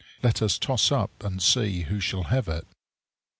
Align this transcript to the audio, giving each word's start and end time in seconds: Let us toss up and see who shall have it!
Let 0.23 0.41
us 0.41 0.57
toss 0.57 0.91
up 0.91 1.11
and 1.23 1.39
see 1.43 1.81
who 1.83 1.99
shall 1.99 2.23
have 2.23 2.47
it! 2.47 2.65